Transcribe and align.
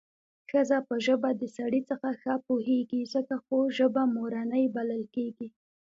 ښځه 0.49 0.77
په 0.87 0.95
ژبه 1.05 1.29
د 1.35 1.43
سړي 1.57 1.81
څخه 1.89 2.07
ښه 2.21 2.33
پوهېږي 2.47 3.01
څکه 3.13 3.35
خو 3.45 3.57
ژبه 3.77 4.03
مورنۍ 4.15 4.65
بلل 4.75 5.03
کېږي 5.15 5.47